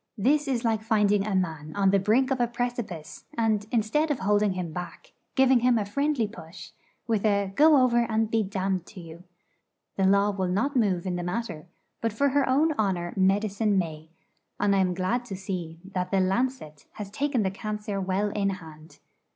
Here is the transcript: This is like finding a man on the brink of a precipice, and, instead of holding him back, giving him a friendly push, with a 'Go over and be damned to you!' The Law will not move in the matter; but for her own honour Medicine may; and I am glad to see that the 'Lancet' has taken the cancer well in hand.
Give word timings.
This 0.17 0.47
is 0.47 0.65
like 0.65 0.81
finding 0.81 1.27
a 1.27 1.35
man 1.35 1.73
on 1.75 1.91
the 1.91 1.99
brink 1.99 2.31
of 2.31 2.39
a 2.39 2.47
precipice, 2.47 3.25
and, 3.37 3.67
instead 3.71 4.09
of 4.09 4.17
holding 4.17 4.53
him 4.53 4.73
back, 4.73 5.13
giving 5.35 5.59
him 5.59 5.77
a 5.77 5.85
friendly 5.85 6.27
push, 6.27 6.71
with 7.05 7.23
a 7.23 7.51
'Go 7.53 7.77
over 7.79 7.99
and 8.09 8.31
be 8.31 8.41
damned 8.41 8.87
to 8.87 8.99
you!' 8.99 9.25
The 9.97 10.05
Law 10.07 10.31
will 10.31 10.47
not 10.47 10.75
move 10.75 11.05
in 11.05 11.17
the 11.17 11.23
matter; 11.23 11.67
but 12.01 12.13
for 12.13 12.29
her 12.29 12.49
own 12.49 12.71
honour 12.79 13.13
Medicine 13.15 13.77
may; 13.77 14.09
and 14.59 14.75
I 14.75 14.79
am 14.79 14.95
glad 14.95 15.23
to 15.25 15.35
see 15.35 15.79
that 15.93 16.09
the 16.09 16.19
'Lancet' 16.19 16.87
has 16.93 17.11
taken 17.11 17.43
the 17.43 17.51
cancer 17.51 18.01
well 18.01 18.29
in 18.29 18.49
hand. 18.49 18.97